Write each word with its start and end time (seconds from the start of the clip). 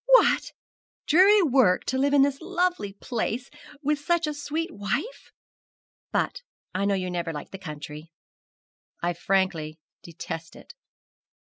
'What! 0.07 0.51
dreary 1.05 1.43
work 1.43 1.83
to 1.85 1.99
live 1.99 2.11
in 2.15 2.23
this 2.23 2.41
lovely 2.41 2.93
place, 2.93 3.49
and 3.53 3.77
with 3.83 3.99
such 3.99 4.25
a 4.25 4.33
sweet 4.33 4.71
wife! 4.71 5.31
But 6.11 6.41
I 6.73 6.85
know 6.85 6.95
you 6.95 7.11
never 7.11 7.31
liked 7.31 7.51
the 7.51 7.59
country.' 7.59 8.11
'I 9.03 9.13
frankly 9.13 9.77
detest 10.01 10.55
it.' 10.55 10.73